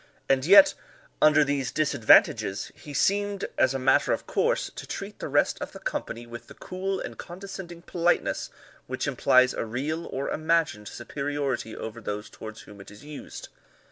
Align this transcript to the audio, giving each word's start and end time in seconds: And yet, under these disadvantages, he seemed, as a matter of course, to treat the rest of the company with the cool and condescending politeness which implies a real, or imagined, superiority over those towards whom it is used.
And 0.27 0.43
yet, 0.47 0.73
under 1.21 1.43
these 1.43 1.71
disadvantages, 1.71 2.71
he 2.73 2.91
seemed, 2.91 3.45
as 3.55 3.75
a 3.75 3.77
matter 3.77 4.11
of 4.13 4.25
course, 4.25 4.71
to 4.75 4.87
treat 4.87 5.19
the 5.19 5.27
rest 5.27 5.61
of 5.61 5.73
the 5.73 5.79
company 5.79 6.25
with 6.25 6.47
the 6.47 6.55
cool 6.55 6.99
and 6.99 7.19
condescending 7.19 7.83
politeness 7.83 8.49
which 8.87 9.05
implies 9.05 9.53
a 9.53 9.63
real, 9.63 10.07
or 10.07 10.31
imagined, 10.31 10.87
superiority 10.87 11.75
over 11.77 12.01
those 12.01 12.31
towards 12.31 12.61
whom 12.61 12.81
it 12.81 12.89
is 12.89 13.05
used. 13.05 13.49